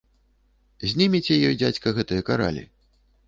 [0.93, 2.63] Знімеце ёй, дзядзька, гэтыя каралі.